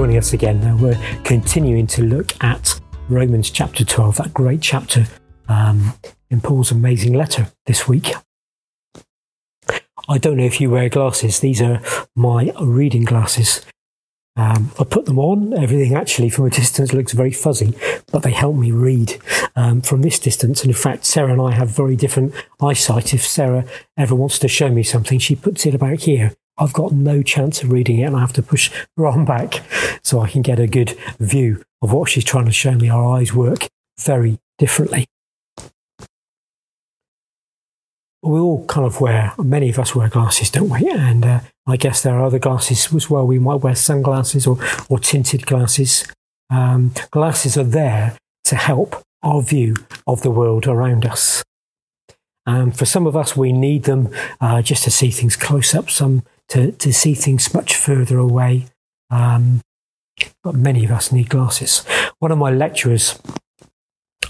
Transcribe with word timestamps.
joining 0.00 0.16
us 0.16 0.32
again. 0.32 0.58
Now 0.62 0.78
we're 0.78 0.98
continuing 1.24 1.86
to 1.88 2.02
look 2.02 2.32
at 2.42 2.80
Romans 3.10 3.50
chapter 3.50 3.84
12, 3.84 4.16
that 4.16 4.32
great 4.32 4.62
chapter 4.62 5.04
um, 5.46 5.92
in 6.30 6.40
Paul's 6.40 6.70
amazing 6.70 7.12
letter 7.12 7.48
this 7.66 7.86
week. 7.86 8.14
I 10.08 10.16
don't 10.16 10.38
know 10.38 10.44
if 10.44 10.58
you 10.58 10.70
wear 10.70 10.88
glasses. 10.88 11.40
These 11.40 11.60
are 11.60 11.82
my 12.16 12.50
reading 12.58 13.04
glasses. 13.04 13.60
Um, 14.36 14.72
I 14.78 14.84
put 14.84 15.04
them 15.04 15.18
on. 15.18 15.52
Everything 15.52 15.94
actually 15.94 16.30
from 16.30 16.46
a 16.46 16.50
distance 16.50 16.94
looks 16.94 17.12
very 17.12 17.32
fuzzy, 17.32 17.76
but 18.10 18.22
they 18.22 18.32
help 18.32 18.56
me 18.56 18.72
read 18.72 19.20
um, 19.54 19.82
from 19.82 20.00
this 20.00 20.18
distance. 20.18 20.62
And 20.62 20.70
in 20.70 20.76
fact, 20.76 21.04
Sarah 21.04 21.32
and 21.32 21.42
I 21.42 21.50
have 21.50 21.68
very 21.68 21.94
different 21.94 22.32
eyesight. 22.58 23.12
If 23.12 23.26
Sarah 23.26 23.66
ever 23.98 24.14
wants 24.14 24.38
to 24.38 24.48
show 24.48 24.70
me 24.70 24.82
something, 24.82 25.18
she 25.18 25.36
puts 25.36 25.66
it 25.66 25.74
about 25.74 26.04
here. 26.04 26.32
I've 26.60 26.74
got 26.74 26.92
no 26.92 27.22
chance 27.22 27.62
of 27.62 27.72
reading 27.72 27.98
it 27.98 28.04
and 28.04 28.16
I 28.16 28.20
have 28.20 28.34
to 28.34 28.42
push 28.42 28.70
her 28.96 29.06
arm 29.06 29.24
back 29.24 29.62
so 30.04 30.20
I 30.20 30.28
can 30.28 30.42
get 30.42 30.60
a 30.60 30.66
good 30.66 30.96
view 31.18 31.62
of 31.80 31.92
what 31.92 32.10
she's 32.10 32.24
trying 32.24 32.44
to 32.44 32.52
show 32.52 32.72
me. 32.72 32.90
Our 32.90 33.16
eyes 33.16 33.32
work 33.32 33.68
very 33.98 34.38
differently. 34.58 35.06
We 38.22 38.38
all 38.38 38.66
kind 38.66 38.86
of 38.86 39.00
wear, 39.00 39.32
many 39.38 39.70
of 39.70 39.78
us 39.78 39.94
wear 39.94 40.10
glasses, 40.10 40.50
don't 40.50 40.68
we? 40.68 40.90
And 40.90 41.24
uh, 41.24 41.40
I 41.66 41.78
guess 41.78 42.02
there 42.02 42.16
are 42.16 42.24
other 42.24 42.38
glasses 42.38 42.92
as 42.94 43.08
well. 43.08 43.26
We 43.26 43.38
might 43.38 43.62
wear 43.62 43.74
sunglasses 43.74 44.46
or, 44.46 44.58
or 44.90 44.98
tinted 44.98 45.46
glasses. 45.46 46.06
Um, 46.50 46.92
glasses 47.10 47.56
are 47.56 47.64
there 47.64 48.18
to 48.44 48.56
help 48.56 49.02
our 49.22 49.40
view 49.40 49.76
of 50.06 50.20
the 50.20 50.30
world 50.30 50.66
around 50.66 51.06
us. 51.06 51.42
Um, 52.44 52.72
for 52.72 52.84
some 52.84 53.06
of 53.06 53.16
us, 53.16 53.36
we 53.36 53.52
need 53.52 53.84
them 53.84 54.10
uh, 54.40 54.60
just 54.60 54.84
to 54.84 54.90
see 54.90 55.10
things 55.10 55.36
close 55.36 55.74
up. 55.74 55.88
Some 55.88 56.22
to, 56.50 56.72
to 56.72 56.92
see 56.92 57.14
things 57.14 57.54
much 57.54 57.74
further 57.74 58.18
away. 58.18 58.66
Um, 59.10 59.60
but 60.44 60.54
many 60.54 60.84
of 60.84 60.90
us 60.90 61.10
need 61.10 61.30
glasses. 61.30 61.84
One 62.18 62.30
of 62.30 62.38
my 62.38 62.50
lecturers, 62.50 63.18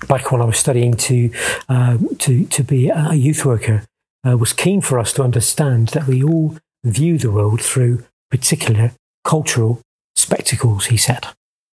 back 0.08 0.30
when 0.30 0.40
I 0.40 0.44
was 0.44 0.58
studying 0.58 0.94
to 0.94 1.30
um, 1.68 2.08
to 2.18 2.44
to 2.46 2.62
be 2.62 2.88
a 2.88 3.14
youth 3.14 3.44
worker, 3.44 3.84
uh, 4.26 4.36
was 4.36 4.52
keen 4.52 4.80
for 4.80 4.98
us 4.98 5.12
to 5.14 5.22
understand 5.22 5.88
that 5.88 6.06
we 6.06 6.22
all 6.22 6.56
view 6.84 7.18
the 7.18 7.30
world 7.30 7.60
through 7.60 8.04
particular 8.30 8.92
cultural 9.24 9.80
spectacles. 10.14 10.86
He 10.86 10.96
said, 10.96 11.26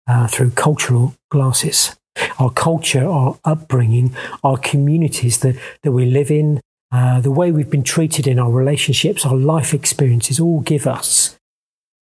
uh, 0.08 0.28
through 0.28 0.52
cultural 0.52 1.16
glasses. 1.30 1.96
Our 2.40 2.50
culture, 2.50 3.06
our 3.06 3.38
upbringing, 3.44 4.16
our 4.42 4.58
communities 4.58 5.40
that, 5.40 5.58
that 5.84 5.92
we 5.92 6.06
live 6.06 6.32
in, 6.32 6.62
uh, 6.92 7.20
the 7.20 7.32
way 7.32 7.52
we've 7.52 7.70
been 7.70 7.84
treated 7.84 8.28
in 8.28 8.40
our 8.40 8.52
relationships, 8.52 9.26
our 9.26 9.36
life 9.36 9.74
experiences 9.74 10.40
all 10.40 10.62
give 10.62 10.88
us 10.88 11.38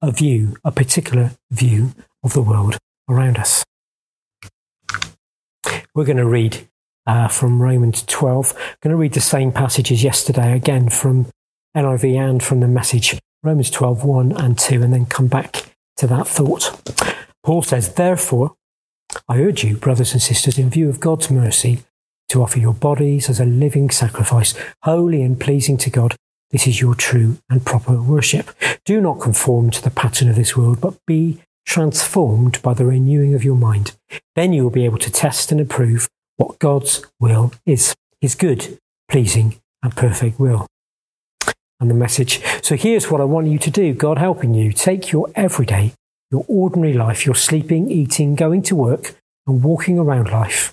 a 0.02 0.12
view, 0.12 0.56
a 0.64 0.72
particular 0.72 1.32
view 1.52 1.92
of 2.24 2.34
the 2.34 2.42
world 2.42 2.78
around 3.10 3.38
us. 3.38 3.64
We're 5.96 6.06
going 6.06 6.18
to 6.18 6.28
read 6.28 6.68
uh, 7.06 7.28
from 7.28 7.62
Romans 7.62 8.04
12. 8.04 8.54
I'm 8.56 8.76
going 8.82 8.92
to 8.92 8.98
read 8.98 9.14
the 9.14 9.22
same 9.22 9.52
passage 9.52 9.92
as 9.92 10.04
yesterday, 10.04 10.54
again 10.54 10.90
from 10.90 11.28
NIV 11.76 12.16
and 12.16 12.44
from 12.44 12.60
the 12.60 12.68
message, 12.68 13.20
Romans 13.44 13.70
12, 13.70 14.04
1 14.04 14.32
and 14.34 14.58
2, 14.58 14.82
and 14.84 14.94
then 14.94 15.06
come 15.06 15.28
back 15.28 15.76
to 15.98 16.08
that 16.08 16.28
thought. 16.28 16.80
Paul 17.44 17.62
says, 17.62 17.94
Therefore, 17.94 18.56
I 19.28 19.40
urge 19.40 19.64
you, 19.64 19.78
brothers 19.78 20.14
and 20.14 20.22
sisters, 20.22 20.58
in 20.58 20.70
view 20.70 20.90
of 20.90 21.00
God's 21.00 21.30
mercy, 21.30 21.80
to 22.30 22.42
offer 22.42 22.60
your 22.60 22.74
bodies 22.74 23.30
as 23.30 23.40
a 23.40 23.46
living 23.46 23.90
sacrifice, 23.90 24.54
holy 24.84 25.22
and 25.22 25.40
pleasing 25.40 25.78
to 25.78 25.90
God. 25.90 26.16
This 26.52 26.68
is 26.68 26.82
your 26.82 26.96
true 26.96 27.38
and 27.50 27.66
proper 27.66 28.02
worship. 28.02 28.52
Do 28.86 29.02
not 29.02 29.20
conform 29.20 29.72
to 29.72 29.82
the 29.82 29.90
pattern 29.90 30.30
of 30.30 30.36
this 30.36 30.56
world, 30.56 30.82
but 30.82 30.98
be 31.06 31.42
transformed 31.66 32.62
by 32.62 32.74
the 32.74 32.86
renewing 32.86 33.34
of 33.34 33.44
your 33.44 33.56
mind. 33.56 33.96
Then 34.36 34.54
you 34.54 34.64
will 34.64 34.70
be 34.70 34.86
able 34.86 34.98
to 35.00 35.12
test 35.12 35.52
and 35.52 35.60
approve 35.60 36.08
what 36.38 36.60
God's 36.60 37.06
will 37.20 37.54
is, 37.66 37.96
his 38.22 38.36
good, 38.36 38.78
pleasing, 39.10 39.56
and 39.82 39.96
perfect 39.96 40.40
will. 40.40 40.68
And 41.80 41.90
the 41.90 41.96
message. 41.96 42.42
So 42.62 42.76
here's 42.76 43.12
what 43.12 43.22
I 43.22 43.26
want 43.26 43.48
you 43.48 43.60
to 43.60 43.72
do 43.72 43.94
God 43.94 44.18
helping 44.18 44.54
you. 44.54 44.72
Take 44.72 45.12
your 45.12 45.30
everyday, 45.36 45.94
your 46.32 46.46
ordinary 46.48 46.94
life, 46.94 47.26
your 47.26 47.36
sleeping, 47.36 47.92
eating, 47.92 48.36
going 48.36 48.62
to 48.64 48.76
work, 48.76 49.16
and 49.46 49.64
walking 49.64 50.00
around 50.00 50.30
life 50.30 50.73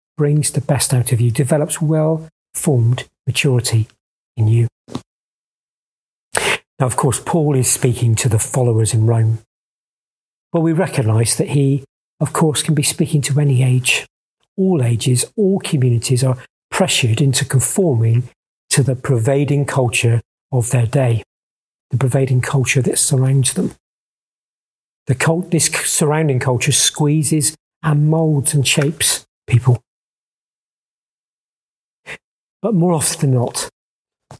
brings 0.21 0.51
the 0.51 0.61
best 0.61 0.93
out 0.93 1.11
of 1.11 1.19
you, 1.19 1.31
develops 1.31 1.81
well 1.81 2.29
formed 2.53 3.09
maturity 3.25 3.87
in 4.37 4.47
you. 4.47 4.67
Now, 6.79 6.85
of 6.85 6.95
course, 6.95 7.19
Paul 7.19 7.55
is 7.55 7.67
speaking 7.67 8.13
to 8.17 8.29
the 8.29 8.37
followers 8.37 8.93
in 8.93 9.07
Rome. 9.07 9.39
But 10.51 10.61
we 10.61 10.73
recognize 10.73 11.37
that 11.37 11.49
he, 11.57 11.83
of 12.19 12.33
course, 12.33 12.61
can 12.61 12.75
be 12.75 12.83
speaking 12.83 13.23
to 13.23 13.39
any 13.39 13.63
age. 13.63 14.05
All 14.55 14.83
ages, 14.83 15.25
all 15.35 15.59
communities 15.59 16.23
are 16.23 16.37
pressured 16.69 17.19
into 17.19 17.43
conforming 17.43 18.29
to 18.69 18.83
the 18.83 18.95
pervading 18.95 19.65
culture 19.65 20.21
of 20.51 20.69
their 20.69 20.85
day, 20.85 21.23
the 21.89 21.97
pervading 21.97 22.41
culture 22.41 22.83
that 22.83 22.99
surrounds 22.99 23.55
them. 23.55 23.73
The 25.07 25.15
cult, 25.15 25.49
this 25.49 25.65
surrounding 25.65 26.37
culture 26.37 26.71
squeezes 26.71 27.55
and 27.81 28.07
molds 28.07 28.53
and 28.53 28.67
shapes 28.67 29.25
people. 29.47 29.81
But 32.61 32.75
more 32.75 32.93
often 32.93 33.31
than 33.31 33.39
not, 33.39 33.69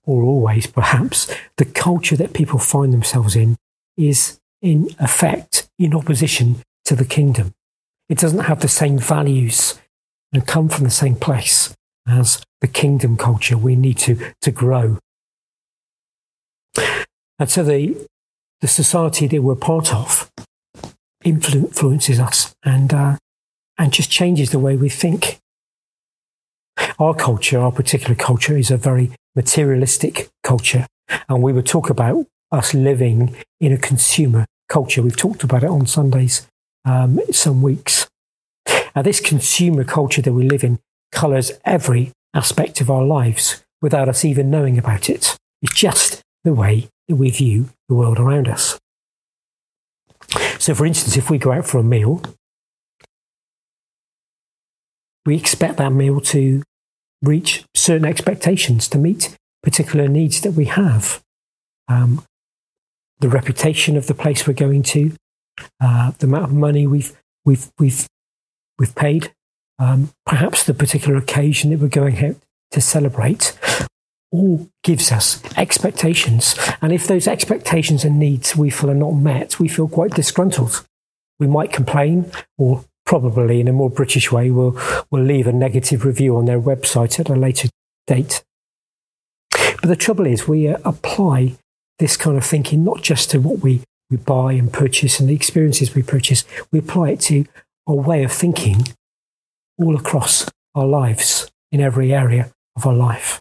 or 0.06 0.24
always 0.24 0.68
perhaps, 0.68 1.34
the 1.58 1.66
culture 1.66 2.16
that 2.16 2.34
people 2.34 2.60
find 2.60 2.94
themselves 2.94 3.36
in 3.36 3.58
is 3.98 4.40
in 4.62 4.90
effect 5.00 5.68
in 5.80 5.94
opposition 5.94 6.62
to 6.86 6.96
the 6.96 7.06
kingdom. 7.06 7.54
It 8.10 8.18
doesn't 8.18 8.42
have 8.42 8.62
the 8.62 8.68
same 8.68 8.98
values 9.00 9.80
and 10.34 10.46
come 10.46 10.70
from 10.70 10.84
the 10.84 10.92
same 10.92 11.16
place 11.16 11.74
as 12.08 12.44
the 12.62 12.68
kingdom 12.68 13.18
culture 13.18 13.58
we 13.58 13.76
need 13.76 13.98
to, 14.00 14.34
to 14.42 14.52
grow. 14.52 14.98
And 17.40 17.50
so 17.50 17.64
the, 17.64 18.08
the 18.62 18.68
society 18.68 19.28
that 19.28 19.42
we're 19.42 19.56
part 19.56 19.94
of 19.94 20.30
influences 21.24 22.20
us 22.20 22.54
and, 22.64 22.94
uh, 22.94 23.18
and 23.78 23.92
just 23.92 24.12
changes 24.12 24.52
the 24.52 24.60
way 24.60 24.76
we 24.76 24.90
think. 24.90 25.41
Our 27.02 27.16
culture, 27.16 27.60
our 27.60 27.72
particular 27.72 28.14
culture, 28.14 28.56
is 28.56 28.70
a 28.70 28.78
very 28.78 29.10
materialistic 29.36 30.30
culture. 30.44 30.86
And 31.28 31.42
we 31.42 31.52
would 31.52 31.66
talk 31.66 31.90
about 31.90 32.28
us 32.52 32.76
living 32.76 33.36
in 33.60 33.74
a 33.74 33.78
consumer 33.78 34.46
culture. 34.70 35.02
We've 35.02 35.18
talked 35.18 35.44
about 35.44 35.64
it 35.64 35.72
on 35.72 35.88
Sundays 35.88 36.46
um, 36.86 37.20
some 37.32 37.64
weeks. 37.64 38.08
Now, 38.96 39.02
this 39.02 39.20
consumer 39.20 39.84
culture 39.84 40.22
that 40.22 40.34
we 40.34 40.48
live 40.48 40.64
in 40.64 40.78
colours 41.12 41.54
every 41.66 42.12
aspect 42.36 42.82
of 42.82 42.92
our 42.92 43.04
lives 43.04 43.64
without 43.82 44.08
us 44.08 44.24
even 44.24 44.52
knowing 44.52 44.78
about 44.78 45.10
it. 45.10 45.40
It's 45.64 45.74
just 45.74 46.22
the 46.44 46.54
way 46.54 46.88
that 47.08 47.16
we 47.16 47.32
view 47.32 47.70
the 47.90 47.96
world 47.96 48.20
around 48.20 48.48
us. 48.48 48.78
So, 50.60 50.76
for 50.76 50.86
instance, 50.86 51.18
if 51.18 51.32
we 51.32 51.40
go 51.40 51.52
out 51.52 51.66
for 51.66 51.80
a 51.80 51.84
meal, 51.84 52.22
we 55.26 55.36
expect 55.36 55.78
that 55.78 55.94
meal 55.94 56.22
to 56.22 56.62
reach 57.22 57.64
certain 57.76 58.06
expectations, 58.06 58.88
to 58.90 58.98
meet 58.98 59.38
particular 59.64 60.08
needs 60.08 60.42
that 60.42 60.54
we 60.54 60.66
have. 60.66 61.22
Um, 61.88 62.26
the 63.20 63.30
reputation 63.30 63.96
of 63.98 64.08
the 64.08 64.16
place 64.16 64.48
we're 64.48 64.54
going 64.54 64.84
to, 64.84 65.14
uh, 65.80 66.12
the 66.18 66.26
amount 66.26 66.46
of 66.46 66.54
money 66.54 66.88
we've 66.88 67.16
we've 67.46 67.72
we've 67.78 68.08
we've 68.80 68.96
paid, 68.96 69.34
um, 69.78 70.10
perhaps 70.26 70.64
the 70.64 70.74
particular 70.74 71.18
occasion 71.18 71.70
that 71.70 71.80
we're 71.80 71.88
going 71.88 72.26
out 72.26 72.36
to 72.72 72.82
celebrate, 72.82 73.58
all 74.32 74.70
gives 74.84 75.12
us 75.12 75.42
expectations. 75.58 76.56
And 76.82 76.92
if 76.92 77.06
those 77.06 77.28
expectations 77.28 78.04
and 78.04 78.18
needs 78.18 78.56
we 78.56 78.70
feel 78.70 78.90
are 78.90 78.96
not 78.96 79.12
met, 79.12 79.60
we 79.60 79.68
feel 79.68 79.88
quite 79.88 80.12
disgruntled. 80.12 80.86
We 81.40 81.48
might 81.48 81.74
complain 81.74 82.32
or 82.58 82.86
probably 83.06 83.60
in 83.60 83.68
a 83.68 83.74
more 83.74 83.90
British 83.90 84.32
way, 84.32 84.52
will, 84.52 84.80
will 85.10 85.24
leave 85.24 85.48
a 85.48 85.54
negative 85.54 86.06
review 86.06 86.38
on 86.38 86.46
their 86.46 86.60
website 86.60 87.20
at 87.20 87.30
a 87.30 87.36
later 87.36 87.70
date. 88.08 88.44
But 89.52 89.88
the 89.88 89.96
trouble 89.96 90.26
is, 90.26 90.48
we 90.48 90.68
uh, 90.68 90.78
apply 90.86 91.56
this 92.00 92.18
kind 92.18 92.38
of 92.38 92.46
thinking 92.46 92.84
not 92.84 93.02
just 93.02 93.32
to 93.32 93.40
what 93.40 93.60
we 93.60 93.82
we 94.12 94.18
buy 94.18 94.52
and 94.52 94.72
purchase 94.72 95.20
and 95.20 95.30
the 95.30 95.34
experiences 95.34 95.96
we 95.96 96.04
purchase, 96.04 96.44
we 96.70 96.80
apply 96.80 97.12
it 97.12 97.22
to 97.22 97.46
our 97.88 97.96
way 97.96 98.24
of 98.24 98.32
thinking 98.32 98.84
all 99.80 99.96
across 99.96 100.46
our 100.76 100.86
lives 100.86 101.50
in 101.72 101.80
every 101.80 102.14
area 102.14 102.52
of 102.76 102.86
our 102.86 102.94
life. 102.94 103.40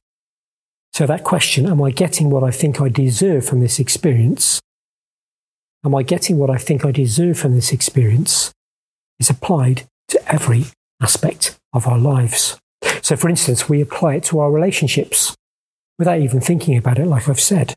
So, 0.93 1.07
that 1.07 1.25
question, 1.25 1.67
am 1.67 1.83
I 1.83 1.91
getting 1.91 2.31
what 2.31 2.45
I 2.45 2.51
think 2.51 2.81
I 2.81 2.89
deserve 2.89 3.45
from 3.45 3.61
this 3.61 3.79
experience? 3.79 4.61
Am 5.85 5.95
I 5.95 6.03
getting 6.03 6.39
what 6.39 6.51
I 6.51 6.57
think 6.57 6.85
I 6.85 6.93
deserve 6.93 7.39
from 7.39 7.55
this 7.55 7.73
experience? 7.73 8.53
Is 9.21 9.31
applied 9.31 9.85
to 10.09 10.33
every 10.33 10.65
aspect 11.01 11.59
of 11.73 11.87
our 11.87 11.99
lives. 11.99 12.59
So, 13.03 13.15
for 13.17 13.29
instance, 13.29 13.69
we 13.69 13.81
apply 13.81 14.17
it 14.17 14.25
to 14.25 14.41
our 14.41 14.51
relationships 14.51 15.37
without 15.99 16.21
even 16.21 16.41
thinking 16.41 16.77
about 16.77 16.99
it, 16.99 17.07
like 17.07 17.29
I've 17.29 17.41
said. 17.41 17.75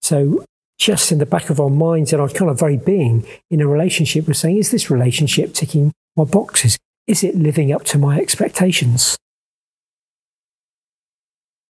So, 0.00 0.44
just 0.78 1.12
in 1.12 1.18
the 1.18 1.26
back 1.26 1.50
of 1.50 1.60
our 1.60 1.70
minds 1.70 2.12
and 2.12 2.20
our 2.20 2.28
kind 2.28 2.50
of 2.50 2.58
very 2.58 2.76
being 2.76 3.24
in 3.50 3.60
a 3.60 3.68
relationship, 3.68 4.26
we're 4.26 4.34
saying, 4.34 4.56
is 4.56 4.70
this 4.70 4.90
relationship 4.90 5.54
ticking 5.54 5.92
my 6.16 6.24
boxes? 6.24 6.78
Is 7.06 7.22
it 7.22 7.36
living 7.36 7.72
up 7.72 7.84
to 7.84 7.98
my 7.98 8.18
expectations? 8.18 9.16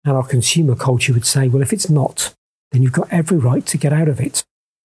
And 0.03 0.15
our 0.15 0.25
consumer 0.25 0.75
culture 0.75 1.13
would 1.13 1.25
say, 1.25 1.47
well, 1.47 1.61
if 1.61 1.71
it's 1.71 1.89
not, 1.89 2.33
then 2.71 2.81
you've 2.81 2.93
got 2.93 3.11
every 3.11 3.37
right 3.37 3.65
to 3.67 3.77
get 3.77 3.93
out 3.93 4.09
of 4.09 4.19
it, 4.19 4.43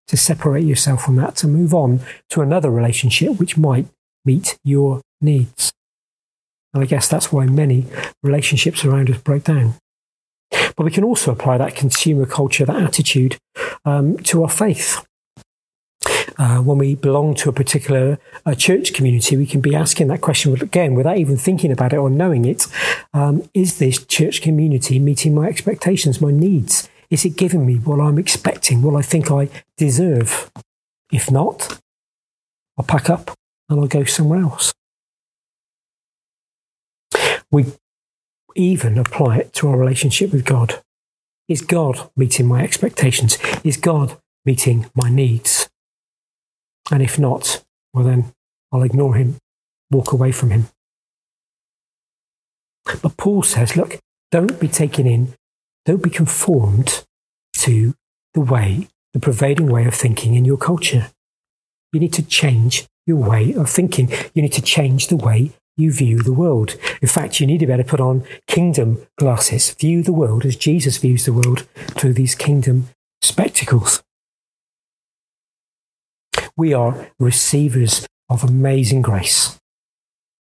to 0.09 0.17
separate 0.17 0.65
yourself 0.65 1.05
from 1.05 1.17
that, 1.17 1.37
to 1.37 1.49
move 1.49 1.73
on 1.73 2.01
to 2.31 2.43
another 2.43 2.71
relationship 2.71 3.39
which 3.39 3.57
might 3.57 3.87
meet 4.25 4.59
your 4.65 5.01
needs. 5.21 5.73
And 6.75 6.83
I 6.83 6.87
guess 6.87 7.09
that's 7.09 7.33
why 7.33 7.47
many 7.47 7.87
relationships 8.23 8.85
around 8.85 9.11
us 9.11 9.19
break 9.19 9.45
down. 9.45 9.75
But 10.77 10.85
we 10.85 10.91
can 10.91 11.05
also 11.05 11.33
apply 11.33 11.59
that 11.59 11.77
consumer 11.77 12.27
culture, 12.27 12.65
that 12.65 12.83
attitude, 12.83 13.39
um, 13.85 14.19
to 14.19 14.43
our 14.43 14.51
faith. 14.51 15.05
Uh, 16.39 16.59
when 16.59 16.79
we 16.79 16.95
belong 16.95 17.35
to 17.35 17.49
a 17.49 17.53
particular 17.53 18.19
uh, 18.47 18.55
church 18.55 18.95
community, 18.95 19.37
we 19.37 19.47
can 19.47 19.61
be 19.61 19.75
asking 19.75 20.09
that 20.09 20.21
question 20.21 20.55
again 20.61 20.95
without 20.95 21.19
even 21.19 21.37
thinking 21.37 21.71
about 21.71 21.93
it 21.93 21.99
or 21.99 22.11
knowing 22.11 22.45
it. 22.45 22.67
Um, 23.13 23.49
is 23.55 23.79
this 23.79 24.05
church 24.07 24.41
community 24.41 24.99
meeting 24.99 25.35
my 25.35 25.47
expectations, 25.47 26.21
my 26.21 26.31
needs? 26.31 26.89
Is 27.11 27.25
it 27.27 27.37
giving 27.37 27.67
me 27.67 27.77
what 27.77 28.01
I'm 28.01 28.19
expecting, 28.19 28.81
what 28.81 28.97
I 28.97 29.03
think 29.03 29.31
I 29.31 29.51
deserve? 29.77 30.51
If 31.13 31.31
not, 31.31 31.79
I'll 32.79 32.87
pack 32.87 33.11
up 33.11 33.33
and 33.73 33.81
I'll 33.81 33.89
go 33.89 34.05
somewhere 34.05 34.41
else. 34.41 34.75
We 37.51 37.67
even 38.55 38.99
apply 38.99 39.39
it 39.39 39.53
to 39.55 39.69
our 39.69 39.77
relationship 39.77 40.33
with 40.33 40.45
God. 40.45 40.83
Is 41.49 41.63
God 41.63 42.11
meeting 42.17 42.47
my 42.47 42.63
expectations? 42.63 43.39
Is 43.65 43.77
God 43.77 44.19
meeting 44.45 44.91
my 44.95 45.09
needs? 45.09 45.69
And 46.91 47.03
if 47.03 47.19
not, 47.19 47.65
well, 47.95 48.05
then 48.05 48.33
I'll 48.71 48.83
ignore 48.83 49.15
him, 49.15 49.37
walk 49.91 50.13
away 50.13 50.33
from 50.33 50.51
him. 50.51 50.69
But 53.03 53.17
Paul 53.17 53.43
says, 53.43 53.77
look, 53.77 53.99
don't 54.31 54.59
be 54.61 54.69
taken 54.69 55.07
in, 55.07 55.35
don't 55.87 56.03
be 56.03 56.11
conformed 56.11 57.05
to 57.59 57.95
the 58.35 58.41
way, 58.41 58.89
the 59.13 59.21
prevailing 59.21 59.71
way 59.71 59.87
of 59.87 59.95
thinking 59.95 60.35
in 60.35 60.45
your 60.45 60.57
culture. 60.57 61.11
You 61.93 62.01
need 62.01 62.13
to 62.15 62.23
change 62.23 62.87
your 63.07 63.17
way 63.17 63.55
of 63.55 63.69
thinking. 63.69 64.11
You 64.35 64.43
need 64.43 64.53
to 64.53 64.63
change 64.63 65.09
the 65.09 65.17
way 65.17 65.53
you 65.77 65.93
view 65.93 66.19
the 66.19 66.33
world. 66.33 66.77
In 67.01 67.09
fact, 67.09 67.41
you 67.41 67.47
need 67.47 67.59
to 67.59 67.67
be 67.67 67.73
able 67.73 67.83
to 67.83 67.89
put 67.89 68.01
on 68.01 68.25
kingdom 68.47 69.07
glasses, 69.17 69.71
view 69.71 70.03
the 70.03 70.13
world 70.13 70.45
as 70.45 70.57
Jesus 70.57 70.99
views 70.99 71.25
the 71.25 71.33
world 71.33 71.67
through 71.75 72.13
these 72.13 72.35
kingdom 72.35 72.89
spectacles. 73.23 74.03
We 76.57 76.75
are 76.75 77.11
receivers 77.19 78.07
of 78.29 78.45
amazing 78.45 79.03
grace 79.03 79.59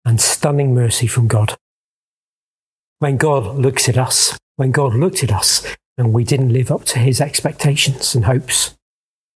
and 0.05 0.21
stunning 0.21 0.75
mercy 0.75 1.07
from 1.07 1.29
God. 1.29 1.57
When 2.99 3.17
God 3.17 3.57
looks 3.57 3.89
at 3.89 3.99
us, 3.99 4.39
when 4.57 4.73
God 4.73 4.95
looked 4.95 5.23
at 5.23 5.31
us 5.31 5.77
and 5.99 6.13
we 6.13 6.25
didn't 6.25 6.53
live 6.53 6.71
up 6.71 6.85
to 6.87 6.99
his 6.99 7.21
expectations 7.21 8.15
and 8.15 8.25
hopes, 8.25 8.78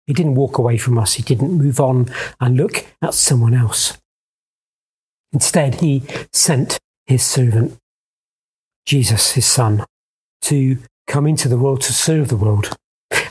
he 0.06 0.12
didn't 0.12 0.34
walk 0.34 0.58
away 0.58 0.76
from 0.76 0.98
us. 0.98 1.14
He 1.14 1.22
didn't 1.22 1.52
move 1.52 1.80
on 1.80 2.06
and 2.40 2.56
look 2.56 2.86
at 3.02 3.14
someone 3.14 3.54
else. 3.54 3.98
Instead, 5.32 5.76
he 5.76 6.02
sent 6.32 6.78
his 7.06 7.22
servant, 7.22 7.76
Jesus, 8.86 9.32
his 9.32 9.46
son, 9.46 9.84
to 10.42 10.78
come 11.06 11.26
into 11.26 11.48
the 11.48 11.58
world 11.58 11.80
to 11.82 11.92
serve 11.92 12.28
the 12.28 12.36
world. 12.36 12.76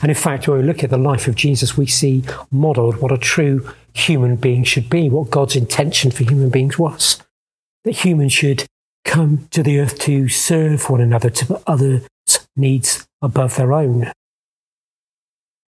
And 0.02 0.10
in 0.10 0.16
fact, 0.16 0.48
when 0.48 0.58
we 0.58 0.64
look 0.64 0.82
at 0.82 0.90
the 0.90 0.98
life 0.98 1.28
of 1.28 1.34
Jesus, 1.34 1.76
we 1.76 1.86
see 1.86 2.24
modeled 2.50 2.98
what 2.98 3.12
a 3.12 3.18
true 3.18 3.70
human 3.92 4.36
being 4.36 4.64
should 4.64 4.88
be, 4.88 5.10
what 5.10 5.30
God's 5.30 5.56
intention 5.56 6.10
for 6.10 6.24
human 6.24 6.50
beings 6.50 6.78
was. 6.78 7.22
That 7.84 8.04
humans 8.04 8.32
should 8.32 8.64
come 9.04 9.48
to 9.50 9.62
the 9.62 9.80
earth 9.80 9.98
to 10.00 10.28
serve 10.28 10.88
one 10.88 11.00
another, 11.00 11.30
to 11.30 11.46
put 11.46 11.62
others' 11.66 12.06
needs 12.56 13.06
above 13.20 13.56
their 13.56 13.72
own. 13.72 14.12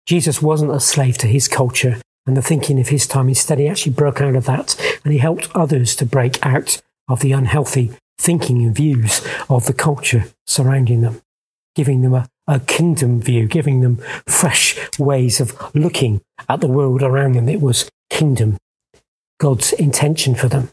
Jesus 0.06 0.42
wasn't 0.42 0.72
a 0.72 0.80
slave 0.80 1.18
to 1.20 1.28
his 1.28 1.48
culture 1.48 2.02
and 2.26 2.36
the 2.38 2.42
thinking 2.42 2.80
of 2.80 2.90
his 2.90 3.08
time. 3.08 3.30
Instead, 3.30 3.60
he 3.60 3.68
actually 3.68 3.94
broke 3.94 4.22
out 4.22 4.36
of 4.36 4.46
that 4.46 4.80
and 5.04 5.14
he 5.14 5.20
helped 5.20 5.50
others 5.56 5.96
to 5.96 6.06
break 6.06 6.44
out 6.46 6.82
of 7.08 7.20
the 7.22 7.32
unhealthy 7.32 7.92
thinking 8.18 8.64
and 8.64 8.76
views 8.76 9.26
of 9.50 9.66
the 9.66 9.74
culture 9.74 10.26
surrounding 10.46 11.02
them, 11.02 11.22
giving 11.76 12.02
them 12.02 12.14
a, 12.14 12.30
a 12.48 12.60
kingdom 12.60 13.22
view, 13.22 13.48
giving 13.48 13.82
them 13.82 13.98
fresh 14.28 14.78
ways 15.00 15.42
of 15.42 15.56
looking 15.76 16.22
at 16.48 16.62
the 16.62 16.68
world 16.68 17.02
around 17.02 17.34
them. 17.34 17.50
It 17.50 17.62
was 17.62 17.90
kingdom, 18.10 18.58
God's 19.40 19.74
intention 19.74 20.36
for 20.36 20.48
them. 20.48 20.70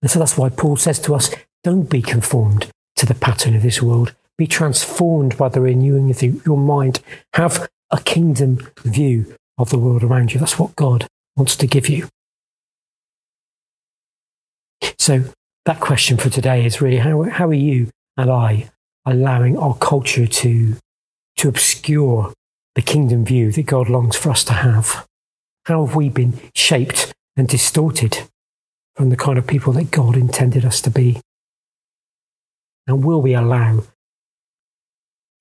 And 0.00 0.10
so 0.10 0.18
that's 0.18 0.36
why 0.36 0.48
Paul 0.48 0.76
says 0.76 0.98
to 1.00 1.14
us 1.14 1.30
don't 1.62 1.88
be 1.88 2.02
conformed 2.02 2.68
to 2.96 3.06
the 3.06 3.14
pattern 3.14 3.54
of 3.54 3.62
this 3.62 3.80
world. 3.80 4.14
Be 4.38 4.46
transformed 4.46 5.36
by 5.36 5.48
the 5.48 5.60
renewing 5.60 6.10
of 6.10 6.22
your 6.22 6.56
mind. 6.56 7.00
Have 7.34 7.68
a 7.90 8.00
kingdom 8.00 8.70
view 8.82 9.36
of 9.58 9.70
the 9.70 9.78
world 9.78 10.02
around 10.02 10.32
you. 10.32 10.40
That's 10.40 10.58
what 10.58 10.74
God 10.76 11.06
wants 11.36 11.56
to 11.56 11.66
give 11.66 11.88
you. 11.88 12.08
So, 14.98 15.24
that 15.64 15.80
question 15.80 16.16
for 16.16 16.28
today 16.28 16.64
is 16.64 16.80
really 16.80 16.96
how, 16.96 17.22
how 17.22 17.46
are 17.48 17.54
you 17.54 17.88
and 18.16 18.30
I 18.30 18.70
allowing 19.06 19.56
our 19.56 19.74
culture 19.76 20.26
to, 20.26 20.76
to 21.36 21.48
obscure 21.48 22.32
the 22.74 22.82
kingdom 22.82 23.24
view 23.24 23.52
that 23.52 23.66
God 23.66 23.88
longs 23.88 24.16
for 24.16 24.30
us 24.30 24.42
to 24.44 24.54
have? 24.54 25.06
How 25.66 25.86
have 25.86 25.94
we 25.94 26.08
been 26.08 26.40
shaped 26.54 27.12
and 27.36 27.46
distorted 27.46 28.28
from 28.96 29.10
the 29.10 29.16
kind 29.16 29.38
of 29.38 29.46
people 29.46 29.72
that 29.74 29.90
God 29.90 30.16
intended 30.16 30.64
us 30.64 30.80
to 30.82 30.90
be? 30.90 31.20
And 32.86 33.04
will 33.04 33.22
we 33.22 33.34
allow, 33.34 33.84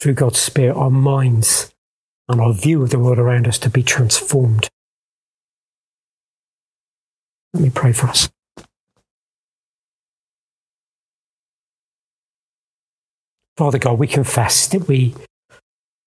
through 0.01 0.13
God's 0.15 0.39
Spirit, 0.39 0.75
our 0.75 0.89
minds 0.89 1.71
and 2.27 2.41
our 2.41 2.53
view 2.53 2.81
of 2.81 2.89
the 2.89 2.97
world 2.97 3.19
around 3.19 3.47
us 3.47 3.59
to 3.59 3.69
be 3.69 3.83
transformed. 3.83 4.67
Let 7.53 7.61
me 7.61 7.69
pray 7.69 7.93
for 7.93 8.07
us. 8.07 8.27
Father 13.57 13.77
God, 13.77 13.99
we 13.99 14.07
confess 14.07 14.67
that 14.69 14.87
we, 14.87 15.13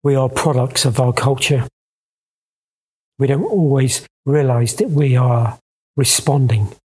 we 0.03 0.15
are 0.15 0.27
products 0.27 0.83
of 0.83 0.99
our 0.99 1.13
culture. 1.13 1.65
We 3.17 3.27
don't 3.27 3.45
always 3.45 4.05
realize 4.25 4.75
that 4.75 4.89
we 4.89 5.15
are 5.15 5.59
responding, 5.95 6.75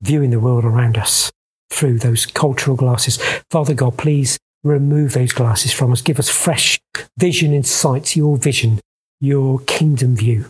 viewing 0.00 0.30
the 0.30 0.38
world 0.38 0.64
around 0.64 0.96
us 0.96 1.32
through 1.70 1.98
those 1.98 2.24
cultural 2.24 2.76
glasses. 2.76 3.18
Father 3.50 3.74
God, 3.74 3.98
please 3.98 4.38
remove 4.64 5.12
those 5.12 5.32
glasses 5.32 5.72
from 5.72 5.92
us. 5.92 6.02
Give 6.02 6.18
us 6.18 6.28
fresh 6.28 6.78
vision, 7.16 7.52
insight, 7.52 8.16
your 8.16 8.36
vision, 8.36 8.80
your 9.20 9.60
kingdom 9.60 10.16
view. 10.16 10.46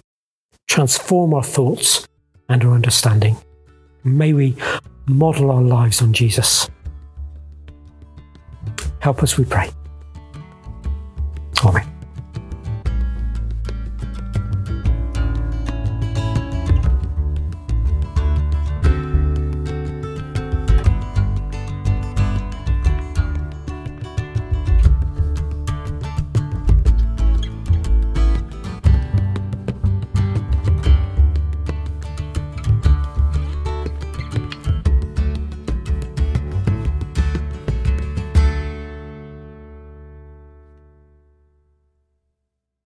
Transform 0.67 1.35
our 1.35 1.43
thoughts 1.43 2.07
and 2.49 2.65
our 2.65 2.73
understanding. 2.73 3.37
May 4.05 4.33
we 4.33 4.57
model 5.07 5.51
our 5.51 5.63
lives 5.63 6.03
on 6.03 6.13
Jesus. 6.13 6.69
Help 9.01 9.23
us, 9.23 9.39
we 9.39 9.45
pray. 9.45 9.71
Amen. 11.65 11.98